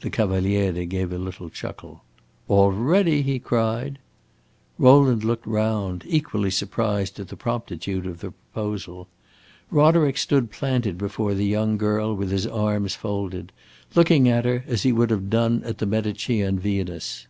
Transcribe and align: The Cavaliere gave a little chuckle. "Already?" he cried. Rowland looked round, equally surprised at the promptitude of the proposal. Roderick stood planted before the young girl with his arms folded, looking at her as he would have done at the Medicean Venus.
The 0.00 0.10
Cavaliere 0.10 0.84
gave 0.84 1.12
a 1.12 1.16
little 1.16 1.48
chuckle. 1.48 2.02
"Already?" 2.48 3.22
he 3.22 3.38
cried. 3.38 4.00
Rowland 4.78 5.22
looked 5.22 5.46
round, 5.46 6.02
equally 6.08 6.50
surprised 6.50 7.20
at 7.20 7.28
the 7.28 7.36
promptitude 7.36 8.04
of 8.04 8.18
the 8.18 8.32
proposal. 8.32 9.06
Roderick 9.70 10.18
stood 10.18 10.50
planted 10.50 10.98
before 10.98 11.34
the 11.34 11.46
young 11.46 11.76
girl 11.76 12.12
with 12.16 12.32
his 12.32 12.48
arms 12.48 12.96
folded, 12.96 13.52
looking 13.94 14.28
at 14.28 14.44
her 14.44 14.64
as 14.66 14.82
he 14.82 14.90
would 14.90 15.10
have 15.10 15.30
done 15.30 15.62
at 15.62 15.78
the 15.78 15.86
Medicean 15.86 16.58
Venus. 16.58 17.28